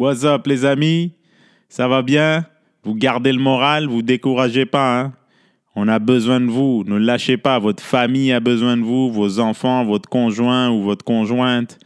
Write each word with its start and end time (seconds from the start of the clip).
What's 0.00 0.24
up, 0.24 0.46
les 0.46 0.64
amis? 0.64 1.12
Ça 1.68 1.86
va 1.86 2.00
bien? 2.00 2.46
Vous 2.84 2.94
gardez 2.94 3.34
le 3.34 3.38
moral, 3.38 3.86
vous 3.86 4.00
découragez 4.00 4.64
pas, 4.64 4.98
hein? 4.98 5.12
On 5.76 5.88
a 5.88 5.98
besoin 5.98 6.40
de 6.40 6.46
vous. 6.46 6.84
Ne 6.86 6.96
lâchez 6.96 7.36
pas. 7.36 7.58
Votre 7.58 7.82
famille 7.82 8.32
a 8.32 8.40
besoin 8.40 8.78
de 8.78 8.82
vous, 8.82 9.12
vos 9.12 9.40
enfants, 9.40 9.84
votre 9.84 10.08
conjoint 10.08 10.70
ou 10.70 10.80
votre 10.80 11.04
conjointe. 11.04 11.78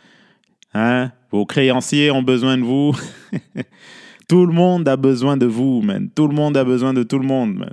Hein? 0.75 1.11
Vos 1.33 1.45
créanciers 1.45 2.13
ont 2.13 2.23
besoin 2.23 2.57
de 2.57 2.63
vous. 2.63 2.97
tout 4.29 4.47
le 4.47 4.53
monde 4.53 4.87
a 4.87 4.97
besoin 4.97 5.37
de 5.37 5.47
vous, 5.47 5.83
man. 5.83 6.09
Tout 6.15 6.29
le 6.29 6.37
monde 6.37 6.57
a 6.57 6.63
besoin 6.63 6.95
de 6.95 7.03
tout 7.03 7.19
le 7.19 7.27
monde. 7.27 7.69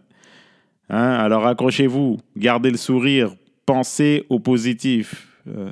Hein? 0.90 1.12
Alors 1.20 1.46
accrochez-vous, 1.46 2.18
gardez 2.36 2.72
le 2.72 2.78
sourire, 2.78 3.30
pensez 3.68 4.26
au 4.28 4.40
positif, 4.40 5.28
euh, 5.48 5.70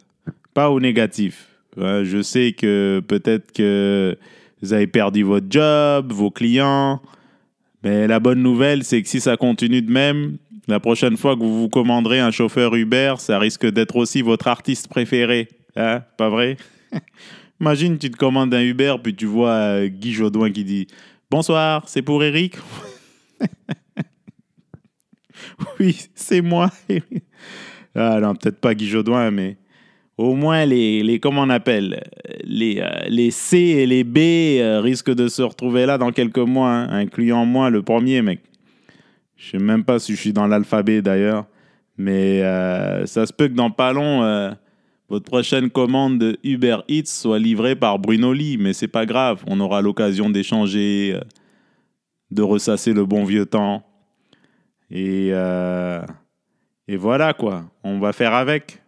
pas 0.54 0.70
au 0.70 0.80
négatif. 0.80 1.48
Je 1.76 2.22
sais 2.22 2.52
que 2.52 3.02
peut-être 3.08 3.52
que 3.52 4.16
vous 4.62 4.74
avez 4.74 4.88
perdu 4.88 5.24
votre 5.24 5.48
job, 5.50 6.12
vos 6.12 6.32
clients, 6.32 7.02
mais 7.84 8.08
la 8.08 8.20
bonne 8.20 8.42
nouvelle, 8.42 8.84
c'est 8.84 9.02
que 9.02 9.08
si 9.08 9.22
ça 9.22 9.38
continue 9.38 9.82
de 9.82 9.92
même, 9.92 10.38
la 10.68 10.80
prochaine 10.80 11.18
fois 11.18 11.36
que 11.36 11.42
vous 11.42 11.62
vous 11.62 11.70
commanderez 11.70 12.20
un 12.20 12.32
chauffeur 12.32 12.76
Uber, 12.76 13.16
ça 13.18 13.40
risque 13.40 13.66
d'être 13.66 13.96
aussi 13.96 14.22
votre 14.22 14.48
artiste 14.48 14.88
préféré. 14.88 15.48
Hein? 15.76 16.04
Pas 16.18 16.30
vrai? 16.30 16.58
Imagine, 17.62 17.98
tu 17.98 18.10
te 18.10 18.18
commandes 18.18 18.54
un 18.54 18.62
Uber, 18.62 18.96
puis 19.02 19.16
tu 19.16 19.26
vois 19.26 19.52
euh, 19.52 19.88
Guy 19.88 20.14
Jodoin 20.14 20.52
qui 20.52 20.64
dit 20.64 20.88
Bonsoir, 21.32 21.88
c'est 21.88 22.02
pour 22.02 22.24
Eric? 22.24 22.58
Oui, 25.80 25.98
c'est 26.16 26.42
moi. 26.42 26.72
ah 27.96 28.20
non, 28.20 28.36
peut-être 28.36 28.60
pas 28.60 28.76
Guy 28.76 28.88
Jodoin, 28.88 29.32
mais 29.32 29.58
au 30.20 30.36
moins 30.36 30.66
les, 30.66 31.02
les 31.02 31.22
comment 31.22 31.44
on 31.44 31.50
appelle, 31.50 32.04
les, 32.44 32.82
euh, 32.82 32.90
les 33.08 33.32
C 33.32 33.58
et 33.58 33.86
les 33.86 34.04
B 34.04 34.18
euh, 34.60 34.82
risquent 34.82 35.16
de 35.16 35.30
se 35.30 35.42
retrouver 35.42 35.86
là 35.86 35.98
dans 35.98 36.12
quelques 36.12 36.40
mois, 36.40 36.72
hein, 36.72 36.90
incluant 36.90 37.46
moi 37.46 37.70
le 37.70 37.84
premier, 37.84 38.22
mec. 38.22 38.42
Je 39.38 39.52
sais 39.52 39.60
même 39.60 39.86
pas 39.86 39.98
si 39.98 40.16
je 40.16 40.20
suis 40.20 40.34
dans 40.34 40.46
l'alphabet 40.46 41.02
d'ailleurs, 41.02 41.46
mais 41.98 42.44
euh, 42.44 43.06
ça 43.06 43.26
se 43.26 43.32
peut 43.32 43.48
que 43.48 43.54
dans 43.54 43.72
pas 43.72 43.94
long, 43.94 44.20
votre 45.08 45.24
prochaine 45.24 45.70
commande 45.70 46.20
de 46.20 46.38
Uber 46.44 46.80
Eats 46.90 47.06
soit 47.06 47.40
livrée 47.40 47.78
par 47.78 47.98
Bruno 47.98 48.34
Lee, 48.34 48.58
mais 48.60 48.74
c'est 48.74 48.90
pas 48.90 49.06
grave, 49.06 49.42
on 49.48 49.62
aura 49.62 49.82
l'occasion 49.82 50.30
d'échanger, 50.30 51.18
de 52.30 52.42
ressasser 52.42 52.92
le 52.92 53.06
bon 53.06 53.24
vieux 53.24 53.46
temps. 53.46 53.84
Et, 54.92 55.30
et 55.30 56.98
voilà 56.98 57.34
quoi, 57.34 57.72
on 57.86 58.00
va 58.00 58.12
faire 58.12 58.34
avec 58.34 58.79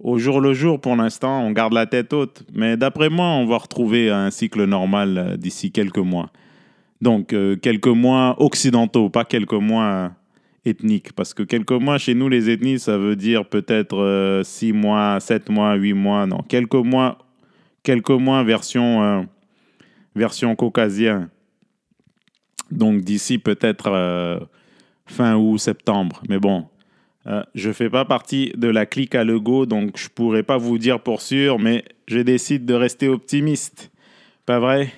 au 0.00 0.18
jour 0.18 0.40
le 0.40 0.54
jour 0.54 0.80
pour 0.80 0.96
l'instant, 0.96 1.42
on 1.42 1.50
garde 1.50 1.72
la 1.72 1.86
tête 1.86 2.12
haute. 2.12 2.44
Mais 2.52 2.76
d'après 2.76 3.08
moi, 3.08 3.26
on 3.26 3.46
va 3.46 3.58
retrouver 3.58 4.10
un 4.10 4.30
cycle 4.30 4.64
normal 4.64 5.18
euh, 5.18 5.36
d'ici 5.36 5.72
quelques 5.72 5.98
mois. 5.98 6.30
Donc, 7.00 7.32
euh, 7.32 7.56
quelques 7.56 7.88
mois 7.88 8.40
occidentaux, 8.42 9.08
pas 9.08 9.24
quelques 9.24 9.52
mois 9.52 9.84
euh, 9.84 10.08
ethniques. 10.64 11.12
Parce 11.12 11.34
que 11.34 11.42
quelques 11.42 11.72
mois, 11.72 11.98
chez 11.98 12.14
nous, 12.14 12.28
les 12.28 12.50
ethnies, 12.50 12.78
ça 12.78 12.98
veut 12.98 13.16
dire 13.16 13.48
peut-être 13.48 14.42
six 14.44 14.72
mois, 14.72 15.18
sept 15.20 15.48
mois, 15.48 15.74
huit 15.74 15.94
mois. 15.94 16.26
Non, 16.26 16.42
quelques 16.42 16.74
mois, 16.74 17.18
quelques 17.82 18.10
mois 18.10 18.42
version, 18.42 19.28
version 20.16 20.56
caucasien. 20.56 21.30
Donc, 22.72 23.02
d'ici 23.02 23.38
peut-être 23.38 24.48
fin 25.06 25.36
août, 25.36 25.58
septembre. 25.58 26.20
Mais 26.28 26.40
bon, 26.40 26.66
euh, 27.26 27.42
je 27.54 27.68
ne 27.68 27.72
fais 27.72 27.90
pas 27.90 28.04
partie 28.04 28.52
de 28.56 28.68
la 28.68 28.86
clique 28.86 29.14
à 29.14 29.24
Lego, 29.24 29.66
donc 29.66 29.96
je 29.96 30.04
ne 30.04 30.10
pourrais 30.10 30.42
pas 30.42 30.56
vous 30.56 30.78
dire 30.78 31.00
pour 31.00 31.20
sûr, 31.20 31.58
mais 31.58 31.84
je 32.06 32.20
décide 32.20 32.64
de 32.64 32.74
rester 32.74 33.08
optimiste. 33.08 33.90
Pas 34.46 34.58
vrai? 34.58 34.92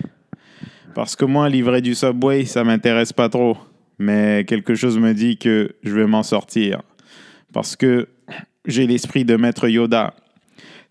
Parce 0.93 1.15
que 1.15 1.25
moi, 1.25 1.49
livrer 1.49 1.81
du 1.81 1.95
Subway, 1.95 2.45
ça 2.45 2.63
m'intéresse 2.63 3.11
pas 3.13 3.29
trop. 3.29 3.57
Mais 3.97 4.45
quelque 4.45 4.75
chose 4.75 4.97
me 4.97 5.13
dit 5.13 5.37
que 5.37 5.75
je 5.83 5.93
vais 5.93 6.07
m'en 6.07 6.23
sortir. 6.23 6.81
Parce 7.53 7.75
que 7.75 8.07
j'ai 8.65 8.87
l'esprit 8.87 9.25
de 9.25 9.35
Maître 9.35 9.67
Yoda. 9.67 10.13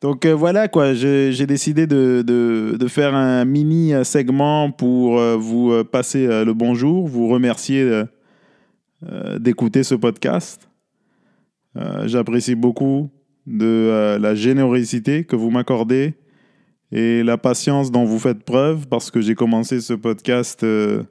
Donc 0.01 0.25
euh, 0.25 0.35
voilà 0.35 0.69
quoi, 0.69 0.95
j'ai 0.95 1.47
décidé 1.47 1.87
de, 1.87 2.87
faire 2.89 3.15
un 3.15 3.45
mini 3.45 3.93
segment 4.05 4.71
pour 4.71 5.19
euh, 5.19 5.37
vous 5.37 5.85
passer 5.85 6.27
le 6.27 6.53
bonjour, 6.55 7.07
vous 7.07 7.29
remercier 7.29 8.05
d'écouter 9.39 9.83
ce 9.83 9.95
podcast. 9.95 10.70
Euh, 11.77 12.09
j'apprécie 12.09 12.55
beaucoup 12.55 13.11
de 13.47 13.65
euh, 13.65 14.19
la 14.19 14.35
générosité 14.35 15.25
que 15.25 15.37
vous 15.37 15.51
m'accordez 15.51 16.15
et 16.93 17.23
la 17.23 17.39
patience 17.39 17.93
dont 17.93 18.05
vous 18.05 18.19
faites 18.19 18.45
preuve 18.45 18.89
parce 18.89 19.11
que 19.11 19.21
j'ai 19.21 19.35
commencé 19.35 19.81
ce 19.81 19.95
podcast 19.95 20.65
euh, 20.65 21.05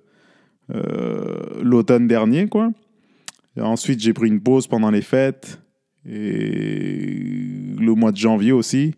l'automne 1.62 2.08
dernier. 2.08 2.48
Quoi. 2.48 2.72
ensuite, 3.58 4.02
j'ai 4.02 4.14
pris 4.14 4.28
une 4.28 4.42
pause 4.42 4.68
pendant 4.68 4.92
les 4.92 5.02
fêtes 5.02 5.62
et 6.06 7.24
le 7.80 7.94
mois 7.94 8.12
de 8.12 8.18
janvier 8.18 8.52
aussi, 8.52 8.94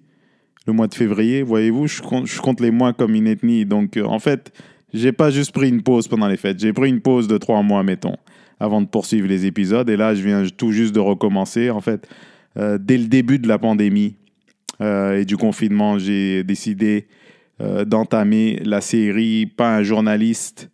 le 0.65 0.73
mois 0.73 0.87
de 0.87 0.95
février. 0.95 1.43
Voyez-vous, 1.43 1.87
je 1.87 2.01
compte, 2.01 2.25
je 2.25 2.41
compte 2.41 2.59
les 2.59 2.71
mois 2.71 2.93
comme 2.93 3.13
une 3.13 3.27
ethnie. 3.27 3.65
Donc, 3.65 3.97
en 4.03 4.19
fait, 4.19 4.51
j'ai 4.93 5.11
pas 5.11 5.29
juste 5.29 5.51
pris 5.51 5.69
une 5.69 5.83
pause 5.83 6.07
pendant 6.07 6.27
les 6.27 6.37
fêtes, 6.37 6.59
j'ai 6.59 6.73
pris 6.73 6.89
une 6.89 7.01
pause 7.01 7.27
de 7.27 7.37
trois 7.37 7.61
mois, 7.61 7.83
mettons 7.83 8.17
avant 8.61 8.79
de 8.79 8.85
poursuivre 8.85 9.27
les 9.27 9.47
épisodes. 9.47 9.89
Et 9.89 9.97
là, 9.97 10.13
je 10.13 10.21
viens 10.23 10.43
tout 10.55 10.71
juste 10.71 10.93
de 10.93 10.99
recommencer. 10.99 11.71
En 11.71 11.81
fait, 11.81 12.07
euh, 12.57 12.77
dès 12.79 12.97
le 12.97 13.07
début 13.07 13.39
de 13.39 13.47
la 13.47 13.57
pandémie 13.57 14.15
euh, 14.81 15.19
et 15.19 15.25
du 15.25 15.35
confinement, 15.35 15.97
j'ai 15.97 16.43
décidé 16.43 17.07
euh, 17.59 17.85
d'entamer 17.85 18.61
la 18.63 18.79
série 18.79 19.47
Pas 19.47 19.75
un 19.77 19.81
journaliste 19.81 20.69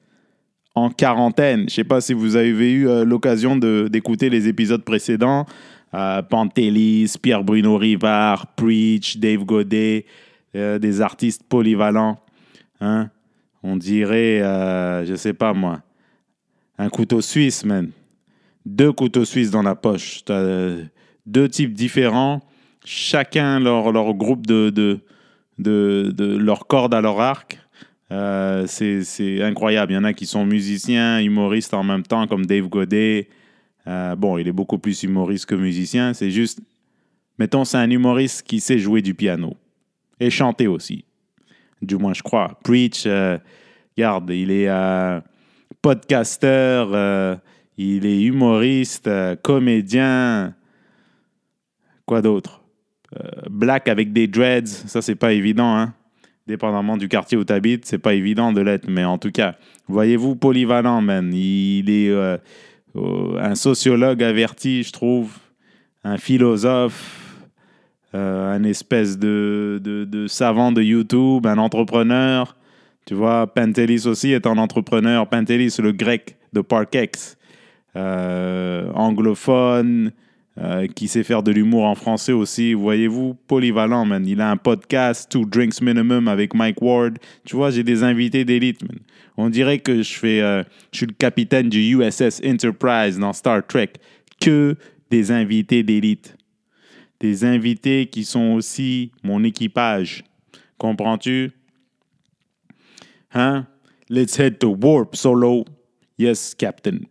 en 0.76 0.90
quarantaine. 0.90 1.62
Je 1.62 1.64
ne 1.64 1.70
sais 1.70 1.84
pas 1.86 2.02
si 2.02 2.14
vous 2.14 2.36
avez 2.36 2.72
eu 2.72 3.06
l'occasion 3.06 3.56
d'écouter 3.56 4.30
les 4.30 4.48
épisodes 4.48 4.84
précédents. 4.84 5.46
Pantelis, 6.30 7.16
Pierre-Bruno 7.20 7.78
Rivard, 7.78 8.48
Preach, 8.56 9.18
Dave 9.18 9.44
Godet, 9.44 10.06
des 10.54 11.02
artistes 11.02 11.42
polyvalents. 11.50 12.20
Hein? 12.80 13.10
On 13.64 13.76
dirait, 13.76 14.38
je 15.04 15.10
ne 15.10 15.16
sais 15.16 15.34
pas 15.34 15.54
moi, 15.54 15.82
un 16.78 16.90
couteau 16.90 17.22
suisse, 17.22 17.66
man. 17.66 17.92
Deux 18.66 18.92
couteaux 18.92 19.26
suisses 19.26 19.52
dans 19.52 19.64
la 19.64 19.76
poche. 19.76 20.24
Tu 20.26 20.32
as 20.32 20.36
euh, 20.36 20.84
deux 21.26 21.50
types 21.50 21.74
différents, 21.74 22.42
chacun 22.86 23.60
leur, 23.60 23.92
leur 23.92 24.14
groupe 24.14 24.46
de, 24.46 24.70
de, 24.70 25.00
de, 25.58 26.12
de 26.16 26.38
leur 26.38 26.68
corde 26.68 26.94
à 26.94 27.02
leur 27.02 27.20
arc. 27.20 27.60
Euh, 28.12 28.66
c'est 28.68 29.42
incroyable. 29.42 29.92
Il 29.92 29.96
y 29.96 29.98
en 29.98 30.04
a 30.04 30.14
qui 30.14 30.26
sont 30.26 30.46
musiciens, 30.46 31.20
humoristes 31.20 31.74
en 31.74 31.84
même 31.84 32.04
temps, 32.04 32.28
comme 32.28 32.46
Dave 32.46 32.68
Godet. 32.68 33.30
Euh, 33.88 34.16
bon, 34.16 34.38
il 34.38 34.48
est 34.48 34.54
beaucoup 34.54 34.78
plus 34.78 35.04
humoriste 35.04 35.46
que 35.46 35.56
musicien. 35.56 36.14
C'est 36.14 36.32
juste, 36.32 36.60
mettons, 37.38 37.66
c'est 37.66 37.78
un 37.78 37.90
humoriste 37.90 38.44
qui 38.44 38.60
sait 38.60 38.80
jouer 38.80 39.02
du 39.02 39.14
piano 39.14 39.56
et 40.20 40.30
chanter 40.30 40.68
aussi. 40.68 41.06
Du 41.82 41.96
moins, 41.96 42.14
je 42.14 42.24
crois. 42.24 42.58
Preach, 42.64 43.04
euh, 43.06 43.38
regarde, 43.98 44.30
il 44.30 44.52
est 44.52 44.68
podcasteur, 45.82 46.90
euh, 46.94 47.36
il 47.78 48.06
est 48.06 48.22
humoriste, 48.22 49.08
euh, 49.08 49.36
comédien. 49.36 50.54
Quoi 52.06 52.22
d'autre? 52.22 52.62
Euh, 53.16 53.30
black 53.50 53.88
avec 53.88 54.14
des 54.14 54.28
dreads, 54.28 54.68
ça 54.68 55.02
c'est 55.02 55.16
pas 55.16 55.34
évident, 55.34 55.78
hein? 55.78 55.94
Dépendamment 56.46 56.98
du 56.98 57.10
quartier 57.10 57.38
où 57.38 57.44
tu 57.44 57.54
habites, 57.54 57.86
c'est 57.86 57.98
pas 57.98 58.14
évident 58.14 58.54
de 58.54 58.62
l'être, 58.62 58.88
mais 58.90 59.04
en 59.04 59.18
tout 59.18 59.32
cas, 59.32 59.56
voyez-vous, 59.88 60.36
polyvalent, 60.36 61.02
man. 61.02 61.34
Il 61.34 61.90
est 61.90 62.10
un 62.96 63.56
sociologue 63.56 64.24
averti, 64.24 64.84
je 64.84 64.94
trouve, 64.94 65.38
un 66.06 66.18
philosophe, 66.18 67.36
un 68.14 68.64
espèce 68.64 69.20
de, 69.20 70.26
savant 70.30 70.72
de 70.72 70.82
YouTube, 70.82 71.46
un 71.48 71.58
entrepreneur, 71.58 72.56
tu 73.08 73.14
vois, 73.14 73.48
Pantelis 73.48 74.06
aussi 74.06 74.34
est 74.34 74.46
un 74.46 74.58
entrepreneur. 74.58 75.26
Pantelis, 75.30 75.78
le 75.80 75.94
grec 75.94 76.36
de 76.52 76.60
Parkex, 76.60 77.38
euh, 77.96 78.92
anglophone, 78.92 80.12
euh, 80.58 80.88
qui 80.88 81.08
sait 81.08 81.24
faire 81.24 81.42
de 81.42 81.52
l'humour 81.52 81.86
en 81.86 81.96
français 81.96 82.34
aussi. 82.34 82.74
Voyez-vous, 82.74 83.36
polyvalent, 83.48 84.04
man. 84.04 84.28
Il 84.28 84.42
a 84.42 84.52
un 84.52 84.58
podcast, 84.58 85.32
Two 85.32 85.46
Drinks 85.46 85.82
Minimum, 85.82 86.28
avec 86.28 86.54
Mike 86.54 86.82
Ward. 86.82 87.18
Tu 87.46 87.56
vois, 87.56 87.72
j'ai 87.72 87.84
des 87.84 88.04
invités 88.04 88.44
d'élite, 88.44 88.82
man. 88.82 89.00
On 89.38 89.50
dirait 89.50 89.80
que 89.80 90.02
je, 90.02 90.14
fais, 90.14 90.42
euh, 90.42 90.64
je 90.92 90.98
suis 90.98 91.06
le 91.06 91.14
capitaine 91.14 91.70
du 91.70 91.96
USS 91.96 92.42
Enterprise 92.46 93.18
dans 93.18 93.32
Star 93.32 93.66
Trek. 93.66 93.94
Que 94.42 94.76
des 95.10 95.32
invités 95.32 95.82
d'élite. 95.82 96.36
Des 97.22 97.46
invités 97.46 98.08
qui 98.08 98.26
sont 98.26 98.52
aussi 98.52 99.12
mon 99.24 99.46
équipage. 99.46 100.26
Comprends-tu? 100.78 101.54
Hein? 103.38 103.68
Let's 104.10 104.36
head 104.36 104.60
to 104.62 104.70
warp 104.70 105.16
solo. 105.16 105.66
Yes, 106.18 106.56
Captain. 106.56 107.06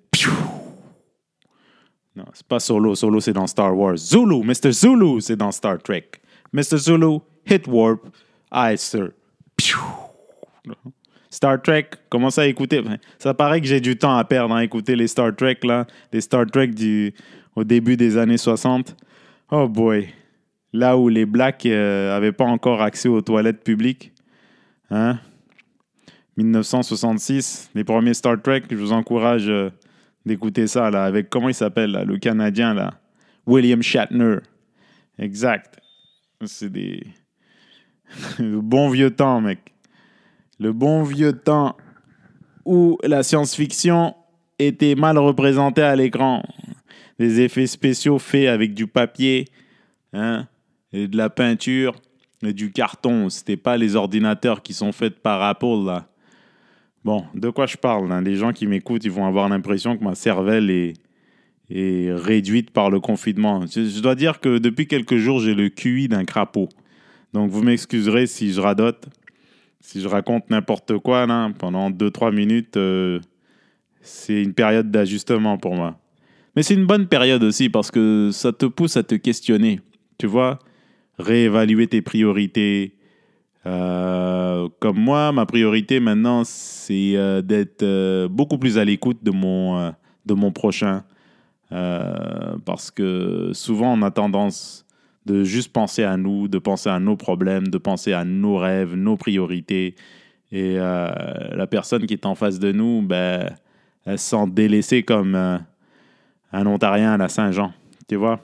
Non, 2.16 2.24
c'est 2.32 2.46
pas 2.46 2.58
solo. 2.58 2.94
Solo, 2.94 3.20
c'est 3.20 3.34
dans 3.34 3.46
Star 3.46 3.76
Wars. 3.76 3.98
Zulu, 3.98 4.42
Mr. 4.42 4.72
Zulu, 4.72 5.20
c'est 5.20 5.36
dans 5.36 5.52
Star 5.52 5.78
Trek. 5.78 6.18
Mr. 6.52 6.78
Zulu, 6.78 7.20
hit 7.44 7.68
warp. 7.68 8.00
Aye, 8.50 8.78
sir. 8.78 9.10
Star 11.30 11.60
Trek, 11.60 11.90
commence 12.08 12.38
à 12.38 12.46
écouter. 12.46 12.82
Ça 13.18 13.34
paraît 13.34 13.60
que 13.60 13.66
j'ai 13.66 13.80
du 13.80 13.96
temps 13.96 14.16
à 14.16 14.24
perdre 14.24 14.54
à 14.54 14.64
écouter 14.64 14.96
les 14.96 15.06
Star 15.06 15.36
Trek, 15.36 15.58
là. 15.62 15.86
Les 16.12 16.22
Star 16.22 16.46
Trek 16.46 16.68
du, 16.68 17.14
au 17.54 17.62
début 17.62 17.96
des 17.96 18.16
années 18.16 18.38
60. 18.38 18.96
Oh 19.52 19.68
boy. 19.68 20.08
Là 20.72 20.96
où 20.96 21.08
les 21.08 21.26
Blacks 21.26 21.66
n'avaient 21.66 22.32
pas 22.32 22.46
encore 22.46 22.82
accès 22.82 23.08
aux 23.08 23.20
toilettes 23.20 23.62
publiques. 23.62 24.12
Hein? 24.90 25.18
1966, 26.36 27.70
les 27.74 27.84
premiers 27.84 28.14
Star 28.14 28.40
Trek, 28.40 28.62
je 28.70 28.76
vous 28.76 28.92
encourage 28.92 29.50
d'écouter 30.26 30.66
ça, 30.66 30.90
là, 30.90 31.04
avec, 31.04 31.30
comment 31.30 31.48
il 31.48 31.54
s'appelle, 31.54 32.04
le 32.06 32.18
Canadien, 32.18 32.74
là? 32.74 32.94
William 33.46 33.80
Shatner. 33.80 34.38
Exact. 35.18 35.78
C'est 36.44 36.70
des. 36.70 37.06
Le 38.38 38.60
bon 38.60 38.90
vieux 38.90 39.10
temps, 39.10 39.40
mec. 39.40 39.72
Le 40.58 40.72
bon 40.72 41.02
vieux 41.02 41.32
temps 41.32 41.76
où 42.64 42.98
la 43.02 43.22
science-fiction 43.22 44.14
était 44.58 44.94
mal 44.94 45.18
représentée 45.18 45.82
à 45.82 45.94
l'écran. 45.96 46.42
Des 47.18 47.40
effets 47.40 47.66
spéciaux 47.66 48.18
faits 48.18 48.48
avec 48.48 48.74
du 48.74 48.86
papier, 48.86 49.46
hein, 50.12 50.46
et 50.92 51.08
de 51.08 51.16
la 51.16 51.30
peinture, 51.30 51.94
et 52.42 52.52
du 52.52 52.72
carton. 52.72 53.30
C'était 53.30 53.56
pas 53.56 53.76
les 53.76 53.96
ordinateurs 53.96 54.62
qui 54.62 54.74
sont 54.74 54.92
faits 54.92 55.20
par 55.20 55.42
Apple, 55.42 55.84
là. 55.86 56.08
Bon, 57.06 57.24
de 57.36 57.50
quoi 57.50 57.66
je 57.66 57.76
parle 57.76 58.10
hein? 58.10 58.20
Les 58.20 58.34
gens 58.34 58.52
qui 58.52 58.66
m'écoutent, 58.66 59.04
ils 59.04 59.12
vont 59.12 59.26
avoir 59.26 59.48
l'impression 59.48 59.96
que 59.96 60.02
ma 60.02 60.16
cervelle 60.16 60.70
est, 60.70 60.94
réduite 61.70 62.72
par 62.72 62.90
le 62.90 62.98
confinement. 62.98 63.64
Je, 63.64 64.00
dois 64.00 64.16
dire 64.16 64.40
que 64.40 64.58
depuis 64.58 64.88
quelques 64.88 65.16
jours, 65.16 65.38
j'ai 65.38 65.54
le 65.54 65.68
QI 65.68 66.08
d'un 66.08 66.24
crapaud. 66.24 66.68
Donc 67.32 67.52
vous 67.52 67.62
m'excuserez 67.62 68.26
si 68.26 68.52
je 68.52 68.60
radote, 68.60 69.06
si 69.78 70.00
je 70.00 70.08
raconte 70.08 70.50
n'importe 70.50 70.98
quoi 70.98 71.28
pendant 71.56 71.92
2-3 71.92 72.34
minutes. 72.34 72.76
Euh, 72.76 73.20
c'est 74.00 74.42
une 74.42 74.52
période 74.52 74.90
d'ajustement 74.90 75.58
pour 75.58 75.76
moi. 75.76 76.00
Mais 76.56 76.64
c'est 76.64 76.74
une 76.74 76.86
bonne 76.86 77.06
période 77.06 77.44
aussi 77.44 77.68
parce 77.68 77.92
que 77.92 78.30
ça 78.32 78.52
te 78.52 78.66
pousse 78.66 78.96
à 78.96 79.04
te 79.04 79.14
questionner. 79.14 79.78
Tu 80.18 80.26
vois, 80.26 80.58
réévaluer 81.20 81.86
tes 81.86 82.02
priorités. 82.02 82.95
Euh, 83.66 84.68
comme 84.80 84.98
moi, 84.98 85.32
ma 85.32 85.44
priorité 85.44 86.00
maintenant, 86.00 86.44
c'est 86.44 87.16
euh, 87.16 87.42
d'être 87.42 88.26
beaucoup 88.28 88.58
plus 88.58 88.78
à 88.78 88.84
l'écoute 88.84 89.22
de, 89.22 89.32
mon 89.32 89.92
de 90.24 90.34
mon 90.34 90.52
prochain. 90.52 91.04
parce 91.70 92.90
que 92.90 93.50
souvent, 93.52 93.92
on 93.98 94.02
a 94.02 94.10
tendance 94.10 94.86
de 95.26 95.42
juste 95.42 95.72
penser 95.72 96.04
à 96.04 96.16
nous, 96.16 96.46
de 96.46 96.58
penser 96.58 96.88
à 96.88 97.00
nos 97.00 97.16
problèmes, 97.16 97.66
de 97.68 97.78
penser 97.78 98.12
à 98.12 98.24
nos 98.24 98.56
rêves, 98.56 98.94
nos 98.94 99.16
priorités. 99.16 99.96
Et 100.52 100.76
euh, 100.78 101.10
la 101.52 101.66
personne 101.66 102.06
qui 102.06 102.14
est 102.14 102.24
en 102.26 102.36
face 102.36 102.60
de 102.60 102.70
nous, 102.70 103.02
ben, 103.02 103.54
elle 104.04 104.18
se 104.18 104.30
sent 104.30 104.46
délaissée 104.48 105.02
comme 105.02 105.34
euh, 105.34 105.58
un 106.52 106.66
Ontarien 106.66 107.12
à 107.14 107.16
la 107.16 107.28
Saint-Jean. 107.28 107.72
Tu 108.08 108.14
vois? 108.14 108.40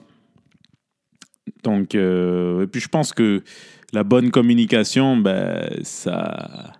Donc, 1.63 1.95
euh, 1.95 2.63
et 2.63 2.67
puis 2.67 2.81
je 2.81 2.89
pense 2.89 3.13
que 3.13 3.41
la 3.93 4.03
bonne 4.03 4.31
communication, 4.31 5.17
ben, 5.17 5.69
ça, 5.83 6.73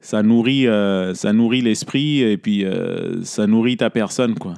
ça 0.00 0.22
nourrit, 0.22 0.66
ça 1.14 1.32
nourrit 1.32 1.60
l'esprit 1.60 2.22
et 2.22 2.36
puis 2.36 2.64
ça 3.22 3.46
nourrit 3.46 3.76
ta 3.76 3.90
personne, 3.90 4.34
quoi. 4.38 4.54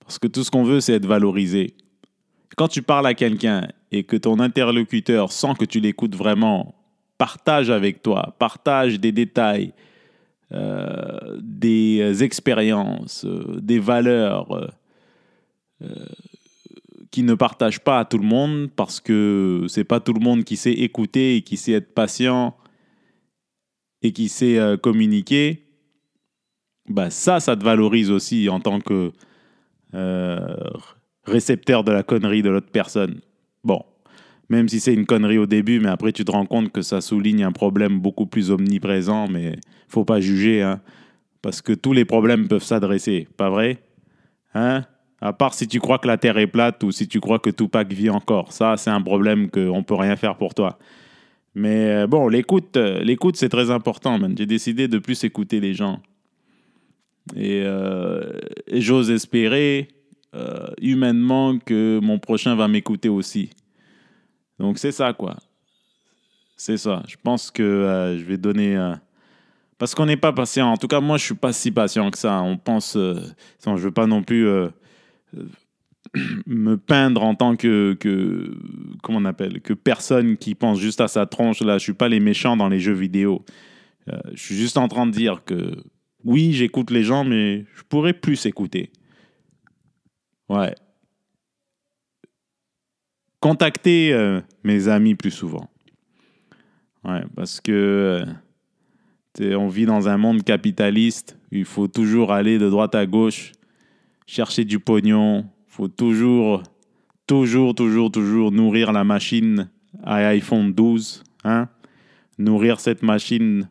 Parce 0.00 0.18
que 0.18 0.28
tout 0.28 0.44
ce 0.44 0.50
qu'on 0.50 0.64
veut, 0.64 0.80
c'est 0.80 0.94
être 0.94 1.06
valorisé. 1.06 1.74
Quand 2.56 2.68
tu 2.68 2.80
parles 2.80 3.06
à 3.06 3.14
quelqu'un 3.14 3.68
et 3.92 4.04
que 4.04 4.16
ton 4.16 4.40
interlocuteur 4.40 5.30
sent 5.32 5.54
que 5.58 5.64
tu 5.64 5.80
l'écoutes 5.80 6.14
vraiment, 6.14 6.74
partage 7.18 7.70
avec 7.70 8.02
toi, 8.02 8.34
partage 8.38 9.00
des 9.00 9.12
détails, 9.12 9.72
euh, 10.52 11.38
des 11.40 12.22
expériences, 12.22 13.24
euh, 13.24 13.58
des 13.60 13.78
valeurs 13.78 14.70
euh, 15.82 15.88
qui 17.10 17.22
ne 17.22 17.34
partagent 17.34 17.80
pas 17.80 18.00
à 18.00 18.04
tout 18.04 18.18
le 18.18 18.26
monde 18.26 18.70
parce 18.74 19.00
que 19.00 19.66
c'est 19.68 19.84
pas 19.84 20.00
tout 20.00 20.12
le 20.12 20.20
monde 20.20 20.44
qui 20.44 20.56
sait 20.56 20.72
écouter 20.72 21.36
et 21.36 21.42
qui 21.42 21.56
sait 21.56 21.72
être 21.72 21.94
patient 21.94 22.56
et 24.02 24.12
qui 24.12 24.28
sait 24.28 24.58
communiquer. 24.82 25.62
Bah 26.88 27.10
ça, 27.10 27.40
ça 27.40 27.56
te 27.56 27.64
valorise 27.64 28.10
aussi 28.10 28.48
en 28.48 28.60
tant 28.60 28.80
que 28.80 29.12
récepteur 31.24 31.84
de 31.84 31.92
la 31.92 32.02
connerie 32.02 32.42
de 32.42 32.50
l'autre 32.50 32.70
personne. 32.70 33.20
Bon, 33.64 33.82
même 34.48 34.68
si 34.68 34.78
c'est 34.78 34.94
une 34.94 35.06
connerie 35.06 35.38
au 35.38 35.46
début, 35.46 35.80
mais 35.80 35.88
après 35.88 36.12
tu 36.12 36.24
te 36.24 36.30
rends 36.30 36.46
compte 36.46 36.70
que 36.70 36.82
ça 36.82 37.00
souligne 37.00 37.42
un 37.42 37.52
problème 37.52 37.98
beaucoup 37.98 38.26
plus 38.26 38.50
omniprésent, 38.50 39.26
mais 39.26 39.56
faut 39.88 40.04
pas 40.04 40.20
juger, 40.20 40.62
hein, 40.62 40.80
parce 41.42 41.62
que 41.62 41.72
tous 41.72 41.92
les 41.92 42.04
problèmes 42.04 42.46
peuvent 42.46 42.62
s'adresser, 42.62 43.26
pas 43.36 43.50
vrai? 43.50 43.82
Hein? 44.54 44.84
À 45.20 45.32
part 45.32 45.54
si 45.54 45.66
tu 45.66 45.80
crois 45.80 45.98
que 45.98 46.06
la 46.06 46.18
Terre 46.18 46.36
est 46.38 46.46
plate 46.46 46.82
ou 46.84 46.92
si 46.92 47.08
tu 47.08 47.20
crois 47.20 47.38
que 47.38 47.50
Tupac 47.50 47.90
vit 47.92 48.10
encore. 48.10 48.52
Ça, 48.52 48.76
c'est 48.76 48.90
un 48.90 49.00
problème 49.00 49.50
qu'on 49.50 49.82
peut 49.82 49.94
rien 49.94 50.16
faire 50.16 50.36
pour 50.36 50.54
toi. 50.54 50.78
Mais 51.54 52.02
euh, 52.02 52.06
bon, 52.06 52.28
l'écoute, 52.28 52.76
euh, 52.76 53.02
l'écoute 53.02 53.36
c'est 53.36 53.48
très 53.48 53.70
important, 53.70 54.18
J'ai 54.36 54.44
décidé 54.44 54.88
de 54.88 54.98
plus 54.98 55.24
écouter 55.24 55.58
les 55.58 55.72
gens. 55.72 56.02
Et, 57.34 57.62
euh, 57.64 58.38
j'ose 58.70 59.10
espérer 59.10 59.88
humainement 60.82 61.58
que 61.58 61.98
mon 62.02 62.18
prochain 62.18 62.54
va 62.54 62.68
m'écouter 62.68 63.08
aussi. 63.08 63.48
Donc 64.58 64.76
c'est 64.76 64.92
ça, 64.92 65.14
quoi. 65.14 65.36
C'est 66.58 66.76
ça. 66.76 67.02
Je 67.08 67.16
pense 67.22 67.50
que 67.50 68.16
je 68.18 68.22
vais 68.22 68.36
donner... 68.36 68.76
Parce 69.78 69.94
qu'on 69.94 70.04
n'est 70.04 70.18
pas 70.18 70.34
patient. 70.34 70.70
En 70.70 70.76
tout 70.76 70.88
cas, 70.88 71.00
moi, 71.00 71.16
je 71.16 71.24
suis 71.24 71.34
pas 71.34 71.54
si 71.54 71.70
patient 71.70 72.10
que 72.10 72.18
ça. 72.18 72.42
On 72.42 72.58
pense... 72.58 72.98
je 72.98 73.70
ne 73.70 73.76
veux 73.78 73.90
pas 73.90 74.06
non 74.06 74.22
plus 74.22 74.46
me 76.46 76.76
peindre 76.76 77.22
en 77.22 77.34
tant 77.34 77.56
que, 77.56 77.94
que... 77.94 78.54
Comment 79.02 79.18
on 79.18 79.24
appelle 79.24 79.60
Que 79.60 79.74
personne 79.74 80.36
qui 80.36 80.54
pense 80.54 80.78
juste 80.78 81.00
à 81.00 81.08
sa 81.08 81.26
tronche. 81.26 81.60
Là, 81.62 81.78
je 81.78 81.84
suis 81.84 81.92
pas 81.92 82.08
les 82.08 82.20
méchants 82.20 82.56
dans 82.56 82.68
les 82.68 82.80
jeux 82.80 82.92
vidéo. 82.92 83.44
je 84.06 84.40
suis 84.40 84.56
juste 84.56 84.76
en 84.76 84.88
train 84.88 85.06
de 85.06 85.12
dire 85.12 85.44
que... 85.44 85.72
Oui, 86.24 86.52
j'écoute 86.52 86.90
les 86.90 87.04
gens, 87.04 87.24
mais 87.24 87.64
je 87.74 87.82
pourrais 87.82 88.12
plus 88.12 88.46
écouter. 88.46 88.90
Ouais. 90.48 90.74
Contacter 93.40 94.12
euh, 94.12 94.40
mes 94.64 94.88
amis 94.88 95.14
plus 95.14 95.30
souvent. 95.30 95.68
Ouais, 97.04 97.22
parce 97.34 97.60
que 97.60 98.24
euh, 99.40 99.54
on 99.56 99.68
vit 99.68 99.86
dans 99.86 100.08
un 100.08 100.16
monde 100.16 100.42
capitaliste. 100.42 101.38
Il 101.52 101.64
faut 101.64 101.86
toujours 101.86 102.32
aller 102.32 102.58
de 102.58 102.68
droite 102.68 102.94
à 102.94 103.06
gauche, 103.06 103.52
chercher 104.26 104.64
du 104.64 104.78
pognon. 104.78 105.46
Faut 105.66 105.88
toujours, 105.88 106.62
toujours, 107.26 107.74
toujours, 107.74 108.10
toujours 108.10 108.52
nourrir 108.52 108.92
la 108.92 109.04
machine 109.04 109.70
à 110.02 110.16
iPhone 110.28 110.72
12. 110.72 111.24
Hein? 111.44 111.68
Nourrir 112.38 112.80
cette 112.80 113.02
machine 113.02 113.68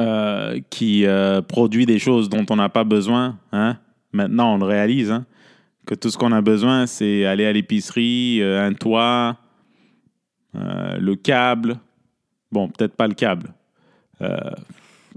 euh, 0.00 0.60
qui 0.70 1.04
produit 1.48 1.86
des 1.86 1.98
choses 1.98 2.28
dont 2.28 2.46
on 2.50 2.56
n'a 2.56 2.68
pas 2.68 2.84
besoin. 2.84 3.38
Hein? 3.52 3.78
Maintenant, 4.14 4.54
on 4.54 4.58
le 4.58 4.64
réalise, 4.64 5.10
hein, 5.10 5.26
que 5.86 5.96
tout 5.96 6.08
ce 6.08 6.16
qu'on 6.16 6.30
a 6.30 6.40
besoin, 6.40 6.86
c'est 6.86 7.26
aller 7.26 7.44
à 7.44 7.52
l'épicerie, 7.52 8.40
euh, 8.40 8.64
un 8.64 8.72
toit, 8.72 9.36
euh, 10.54 10.96
le 10.98 11.16
câble. 11.16 11.80
Bon, 12.52 12.68
peut-être 12.68 12.94
pas 12.94 13.08
le 13.08 13.14
câble. 13.14 13.52
Euh, 14.22 14.52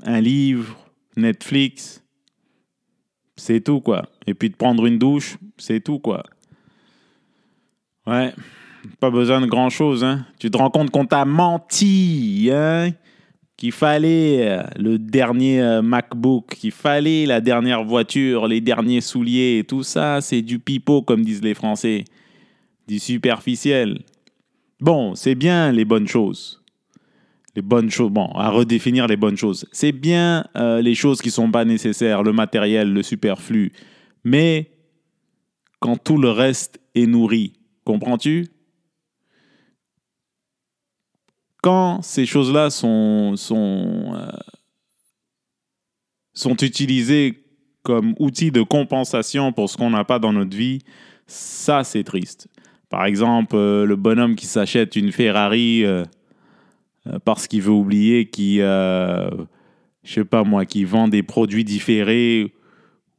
un 0.04 0.20
livre, 0.20 0.76
Netflix. 1.16 2.04
C'est 3.38 3.62
tout, 3.62 3.80
quoi. 3.80 4.10
Et 4.26 4.34
puis 4.34 4.50
de 4.50 4.56
prendre 4.56 4.86
une 4.86 4.98
douche, 4.98 5.38
c'est 5.58 5.80
tout, 5.80 6.00
quoi. 6.00 6.24
Ouais, 8.06 8.34
pas 9.00 9.10
besoin 9.10 9.42
de 9.42 9.46
grand-chose, 9.46 10.04
hein. 10.04 10.26
Tu 10.40 10.52
te 10.52 10.58
rends 10.58 10.70
compte 10.70 10.92
qu'on 10.92 11.06
t'a 11.06 11.26
menti, 11.26 12.50
hein 12.52 12.92
qu'il 13.58 13.72
fallait 13.72 14.48
euh, 14.48 14.64
le 14.78 15.00
dernier 15.00 15.62
euh, 15.62 15.82
MacBook, 15.82 16.56
qu'il 16.56 16.72
fallait 16.72 17.26
la 17.26 17.42
dernière 17.42 17.84
voiture, 17.84 18.48
les 18.48 18.62
derniers 18.62 19.02
souliers, 19.02 19.66
tout 19.68 19.84
ça, 19.84 20.22
c'est 20.22 20.44
du 20.44 20.60
pipeau, 20.60 21.02
comme 21.02 21.26
disent 21.26 21.42
les 21.42 21.56
Français, 21.56 22.06
du 22.88 23.00
superficiel. 23.00 24.04
Bon, 24.80 25.16
c'est 25.16 25.34
bien 25.34 25.72
les 25.72 25.86
bonnes 25.86 26.08
choses. 26.08 26.62
Les 27.58 27.64
bonnes 27.64 27.90
choses, 27.90 28.12
bon, 28.12 28.28
à 28.36 28.52
redéfinir 28.52 29.08
les 29.08 29.18
bonnes 29.18 29.36
choses. 29.36 29.66
C'est 29.72 29.92
bien 29.92 30.46
euh, 30.56 30.80
les 30.80 30.94
choses 30.94 31.24
qui 31.24 31.30
ne 31.30 31.34
sont 31.34 31.50
pas 31.50 31.66
nécessaires, 31.66 32.22
le 32.22 32.32
matériel, 32.32 32.94
le 32.94 33.02
superflu. 33.02 33.74
Mais 34.24 34.70
quand 35.80 35.98
tout 35.98 36.20
le 36.20 36.30
reste 36.30 36.80
est 36.94 37.08
nourri, 37.08 37.54
comprends-tu? 37.84 38.46
Quand 41.64 42.04
ces 42.04 42.28
choses-là 42.28 42.70
sont, 42.70 43.36
sont, 43.36 44.14
euh, 44.14 44.28
sont 46.36 46.58
utilisées 46.58 47.44
comme 47.82 48.14
outil 48.20 48.52
de 48.52 48.62
compensation 48.62 49.52
pour 49.52 49.68
ce 49.72 49.78
qu'on 49.78 49.90
n'a 49.90 50.04
pas 50.04 50.20
dans 50.20 50.32
notre 50.32 50.56
vie, 50.56 50.84
ça 51.26 51.84
c'est 51.84 52.04
triste. 52.04 52.50
Par 52.90 53.06
exemple, 53.06 53.56
euh, 53.56 53.84
le 53.84 53.96
bonhomme 53.96 54.36
qui 54.36 54.46
s'achète 54.46 54.96
une 54.96 55.12
Ferrari 55.12 55.84
parce 57.24 57.48
qu'il 57.48 57.62
veut 57.62 57.72
oublier 57.72 58.28
qui, 58.28 58.62
euh, 58.62 59.30
je 60.04 60.14
sais 60.14 60.26
pas 60.26 60.44
moi, 60.44 60.66
qui 60.66 60.84
vend 60.84 61.08
des 61.08 61.24
produits 61.24 61.64
différés 61.64 62.54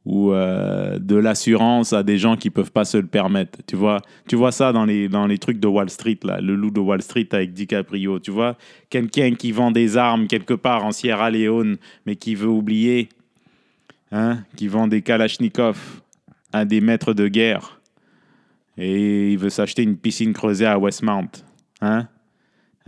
ou 0.05 0.31
euh, 0.31 0.97
de 0.97 1.15
l'assurance 1.15 1.93
à 1.93 2.03
des 2.03 2.17
gens 2.17 2.35
qui 2.35 2.49
peuvent 2.49 2.71
pas 2.71 2.85
se 2.85 2.97
le 2.97 3.07
permettre. 3.07 3.59
Tu 3.67 3.75
vois, 3.75 4.01
tu 4.27 4.35
vois 4.35 4.51
ça 4.51 4.71
dans 4.71 4.85
les, 4.85 5.09
dans 5.09 5.27
les 5.27 5.37
trucs 5.37 5.59
de 5.59 5.67
Wall 5.67 5.89
Street, 5.89 6.17
là, 6.23 6.41
le 6.41 6.55
loup 6.55 6.71
de 6.71 6.79
Wall 6.79 7.01
Street 7.01 7.27
avec 7.31 7.53
DiCaprio. 7.53 8.19
Tu 8.19 8.31
vois, 8.31 8.57
quelqu'un 8.89 9.35
qui 9.35 9.51
vend 9.51 9.71
des 9.71 9.97
armes 9.97 10.27
quelque 10.27 10.53
part 10.53 10.85
en 10.85 10.91
Sierra 10.91 11.29
Leone, 11.29 11.77
mais 12.05 12.15
qui 12.15 12.35
veut 12.35 12.47
oublier, 12.47 13.09
hein, 14.11 14.39
qui 14.55 14.67
vend 14.67 14.87
des 14.87 15.01
Kalachnikov 15.01 16.01
à 16.53 16.65
des 16.65 16.81
maîtres 16.81 17.13
de 17.13 17.27
guerre. 17.27 17.79
Et 18.77 19.33
il 19.33 19.37
veut 19.37 19.49
s'acheter 19.49 19.83
une 19.83 19.97
piscine 19.97 20.33
creusée 20.33 20.65
à 20.65 20.79
Westmount. 20.79 21.29
Hein? 21.81 22.07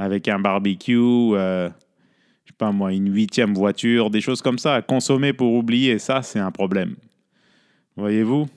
Avec 0.01 0.27
un 0.27 0.39
barbecue, 0.39 0.97
euh, 0.97 1.69
je 2.43 2.49
sais 2.49 2.57
pas 2.57 2.71
moi, 2.71 2.91
une 2.91 3.13
huitième 3.13 3.53
voiture, 3.53 4.09
des 4.09 4.19
choses 4.19 4.41
comme 4.41 4.57
ça 4.57 4.81
consommer 4.81 5.31
pour 5.31 5.53
oublier. 5.53 5.99
Ça, 5.99 6.23
c'est 6.23 6.39
un 6.39 6.49
problème. 6.49 6.95
Voyez-vous? 7.95 8.47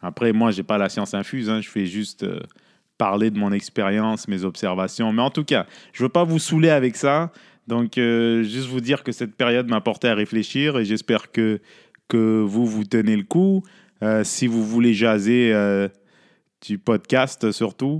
Après, 0.00 0.32
moi, 0.32 0.52
j'ai 0.52 0.62
pas 0.62 0.78
la 0.78 0.88
science 0.88 1.12
infuse. 1.12 1.50
hein. 1.50 1.60
Je 1.60 1.68
fais 1.68 1.84
juste 1.84 2.22
euh, 2.22 2.40
parler 2.96 3.30
de 3.30 3.38
mon 3.38 3.52
expérience, 3.52 4.26
mes 4.26 4.42
observations. 4.42 5.12
Mais 5.12 5.20
en 5.20 5.28
tout 5.28 5.44
cas, 5.44 5.66
je 5.92 6.02
veux 6.02 6.08
pas 6.08 6.24
vous 6.24 6.38
saouler 6.38 6.70
avec 6.70 6.96
ça. 6.96 7.30
Donc, 7.66 7.98
euh, 7.98 8.42
juste 8.42 8.68
vous 8.68 8.80
dire 8.80 9.04
que 9.04 9.12
cette 9.12 9.34
période 9.34 9.68
m'a 9.68 9.82
porté 9.82 10.08
à 10.08 10.14
réfléchir 10.14 10.78
et 10.78 10.86
j'espère 10.86 11.30
que, 11.30 11.60
que 12.08 12.40
vous 12.40 12.64
vous 12.64 12.84
tenez 12.84 13.18
le 13.18 13.24
coup. 13.24 13.62
Euh, 14.02 14.24
si 14.24 14.46
vous 14.46 14.64
voulez 14.64 14.94
jaser 14.94 15.54
du 16.66 16.78
podcast 16.78 17.52
surtout, 17.52 17.98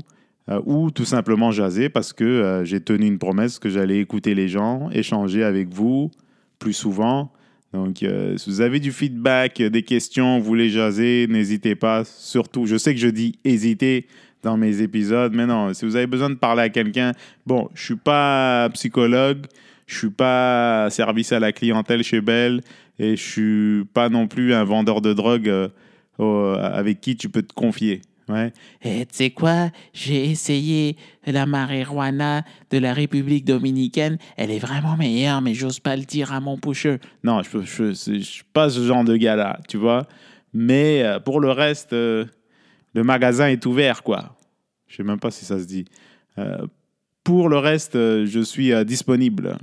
euh, 0.51 0.61
ou 0.65 0.91
tout 0.91 1.05
simplement 1.05 1.53
jaser 1.53 1.89
parce 1.89 2.13
que 2.13 2.25
euh, 2.25 2.65
j'ai 2.65 2.81
tenu 2.81 3.07
une 3.07 3.19
promesse 3.19 3.61
que 3.61 3.69
j'allais 3.69 3.99
écouter 3.99 4.35
les 4.35 4.49
gens, 4.49 4.91
échanger 4.91 5.45
avec 5.45 5.69
vous 5.69 6.11
plus 6.59 6.73
souvent. 6.73 7.31
Donc, 7.73 8.03
euh, 8.03 8.37
si 8.37 8.51
vous 8.51 8.61
avez 8.61 8.81
du 8.81 8.91
feedback, 8.91 9.63
des 9.63 9.83
questions, 9.83 10.41
vous 10.41 10.45
voulez 10.45 10.69
jaser, 10.69 11.27
n'hésitez 11.29 11.77
pas. 11.77 12.05
Surtout, 12.05 12.67
je 12.67 12.77
sais 12.77 12.95
que 12.95 13.01
je 13.01 13.07
dis 13.07 13.39
hésiter 13.45 14.09
dans 14.43 14.57
mes 14.57 14.83
épisodes, 14.83 15.33
mais 15.35 15.47
non, 15.47 15.73
si 15.73 15.85
vous 15.85 15.95
avez 15.95 16.09
besoin 16.09 16.31
de 16.31 16.35
parler 16.35 16.63
à 16.63 16.69
quelqu'un, 16.69 17.13
bon, 17.47 17.69
je 17.75 17.85
suis 17.85 17.97
pas 17.97 18.69
psychologue, 18.71 19.47
je 19.87 19.97
suis 19.97 20.11
pas 20.11 20.89
service 20.91 21.31
à 21.31 21.39
la 21.39 21.53
clientèle 21.53 22.03
chez 22.03 22.21
Bell 22.21 22.63
et 22.99 23.17
je 23.17 23.23
suis 23.23 23.85
pas 23.93 24.09
non 24.09 24.27
plus 24.27 24.53
un 24.53 24.65
vendeur 24.65 25.01
de 25.01 25.13
drogue 25.13 25.71
avec 26.19 27.01
qui 27.01 27.17
tu 27.17 27.29
peux 27.29 27.43
te 27.43 27.53
confier. 27.53 28.03
Ouais. 28.31 28.53
Et 28.83 29.07
tu 29.07 29.15
sais 29.15 29.31
quoi, 29.31 29.71
j'ai 29.93 30.31
essayé 30.31 30.97
la 31.27 31.47
marijuana 31.47 32.45
de 32.71 32.79
la 32.79 32.93
République 32.93 33.45
dominicaine. 33.45 34.19
Elle 34.37 34.51
est 34.51 34.59
vraiment 34.59 34.97
meilleure, 34.97 35.41
mais 35.43 35.55
j'ose 35.55 35.81
pas 35.81 35.97
le 35.97 36.05
dire 36.05 36.33
à 36.33 36.41
mon 36.41 36.57
pusher. 36.57 36.99
Non, 37.25 37.43
je 37.43 37.89
ne 37.89 37.93
suis 37.95 38.45
pas 38.53 38.71
ce 38.71 38.81
genre 38.85 39.05
de 39.05 39.17
gars-là, 39.17 39.61
tu 39.69 39.77
vois. 39.77 40.07
Mais 40.53 41.03
euh, 41.03 41.21
pour 41.21 41.41
le 41.41 41.51
reste, 41.51 41.93
euh, 41.93 42.25
le 42.95 43.05
magasin 43.05 43.49
est 43.49 43.65
ouvert, 43.67 44.03
quoi. 44.03 44.37
Je 44.89 44.97
sais 44.97 45.03
même 45.03 45.21
pas 45.21 45.31
si 45.31 45.45
ça 45.45 45.59
se 45.59 45.65
dit. 45.65 45.85
Euh, 46.39 46.67
pour 47.23 47.49
le 47.49 47.59
reste, 47.59 47.95
je 47.95 48.41
suis 48.41 48.73
disponible. 48.85 49.57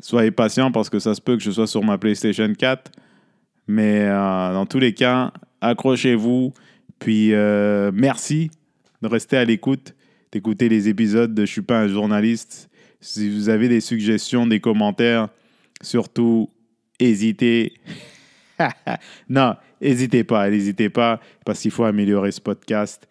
Soyez 0.00 0.32
patient 0.32 0.72
parce 0.72 0.90
que 0.90 0.98
ça 0.98 1.14
se 1.14 1.20
peut 1.20 1.36
que 1.36 1.42
je 1.42 1.52
sois 1.52 1.68
sur 1.68 1.84
ma 1.84 1.98
PlayStation 1.98 2.52
4. 2.52 2.90
Mais 3.68 4.08
dans 4.08 4.66
tous 4.66 4.80
les 4.80 4.92
cas, 4.92 5.32
accrochez-vous. 5.60 6.52
Puis 7.00 7.32
euh, 7.32 7.90
merci 7.92 8.50
de 9.02 9.08
rester 9.08 9.38
à 9.38 9.44
l'écoute, 9.44 9.96
d'écouter 10.30 10.68
les 10.68 10.88
épisodes 10.88 11.34
de 11.34 11.44
Je 11.44 11.50
suis 11.50 11.62
pas 11.62 11.80
un 11.80 11.88
journaliste. 11.88 12.70
Si 13.00 13.28
vous 13.30 13.48
avez 13.48 13.68
des 13.68 13.80
suggestions, 13.80 14.46
des 14.46 14.60
commentaires, 14.60 15.30
surtout, 15.82 16.50
hésitez. 17.00 17.72
non, 19.30 19.56
n'hésitez 19.80 20.22
pas, 20.22 20.50
n'hésitez 20.50 20.90
pas, 20.90 21.18
parce 21.46 21.60
qu'il 21.60 21.70
faut 21.70 21.84
améliorer 21.84 22.30
ce 22.30 22.42
podcast. 22.42 23.08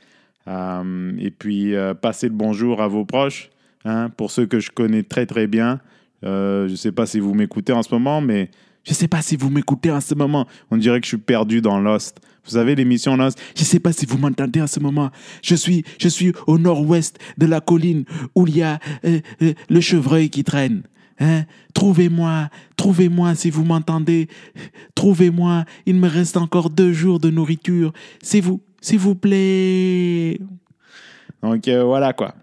Euh, 0.47 1.11
et 1.17 1.31
puis, 1.31 1.73
euh, 1.73 1.95
passez 1.95 2.27
le 2.27 2.35
bonjour 2.35 2.83
à 2.83 2.87
vos 2.87 3.05
proches, 3.05 3.49
hein, 3.85 4.11
pour 4.15 4.29
ceux 4.29 4.45
que 4.45 4.59
je 4.59 4.69
connais 4.69 5.01
très 5.01 5.25
très 5.25 5.47
bien. 5.47 5.81
Je 6.21 6.69
ne 6.69 6.75
sais 6.75 6.91
pas 6.91 7.07
si 7.07 7.19
vous 7.19 7.33
m'écoutez 7.33 7.73
en 7.73 7.81
ce 7.81 7.91
moment, 7.91 8.21
mais 8.21 8.51
je 8.83 8.93
sais 8.93 9.07
pas 9.07 9.21
si 9.21 9.35
vous 9.35 9.49
m'écoutez 9.49 9.91
en 9.91 10.01
ce 10.01 10.15
moment. 10.15 10.47
On 10.71 10.77
dirait 10.77 10.99
que 10.99 11.05
je 11.05 11.09
suis 11.09 11.17
perdu 11.17 11.61
dans 11.61 11.79
Lost. 11.79 12.19
Vous 12.43 12.51
savez, 12.51 12.75
l'émission 12.75 13.15
Lost, 13.15 13.39
je 13.55 13.63
sais 13.63 13.79
pas 13.79 13.91
si 13.91 14.05
vous 14.05 14.17
m'entendez 14.17 14.61
en 14.61 14.67
ce 14.67 14.79
moment. 14.79 15.11
Je 15.43 15.55
suis, 15.55 15.83
je 15.99 16.07
suis 16.07 16.33
au 16.47 16.57
nord-ouest 16.57 17.19
de 17.37 17.45
la 17.45 17.61
colline 17.61 18.05
où 18.35 18.47
il 18.47 18.57
y 18.57 18.63
a 18.63 18.79
euh, 19.05 19.19
euh, 19.41 19.53
le 19.69 19.81
chevreuil 19.81 20.29
qui 20.29 20.43
traîne. 20.43 20.83
Hein? 21.19 21.43
Trouvez-moi, 21.73 22.49
trouvez-moi 22.77 23.35
si 23.35 23.49
vous 23.49 23.65
m'entendez. 23.65 24.27
Trouvez-moi. 24.95 25.65
Il 25.85 25.95
me 25.95 26.07
reste 26.07 26.37
encore 26.37 26.69
deux 26.69 26.93
jours 26.93 27.19
de 27.19 27.29
nourriture. 27.29 27.91
S'il 28.23 28.43
vous, 28.43 28.61
s'il 28.81 28.99
vous 28.99 29.15
plaît. 29.15 30.39
Donc 31.43 31.67
euh, 31.67 31.83
voilà 31.83 32.13
quoi. 32.13 32.33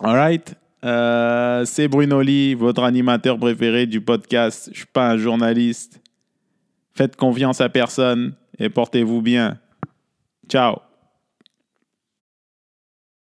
All 0.00 0.16
right? 0.16 0.54
Euh, 0.84 1.64
c'est 1.64 1.88
Bruno 1.88 2.20
Lee, 2.20 2.54
votre 2.54 2.82
animateur 2.82 3.38
préféré 3.38 3.86
du 3.86 4.00
podcast. 4.00 4.68
Je 4.72 4.78
suis 4.78 4.86
pas 4.86 5.10
un 5.10 5.16
journaliste. 5.16 6.00
Faites 6.94 7.16
confiance 7.16 7.60
à 7.60 7.68
personne 7.68 8.34
et 8.58 8.68
portez-vous 8.68 9.22
bien. 9.22 9.58
Ciao. 10.48 10.76